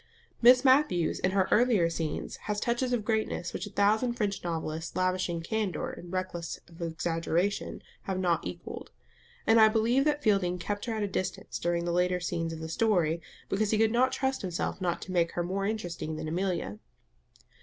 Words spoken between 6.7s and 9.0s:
exaggeration have not equalled;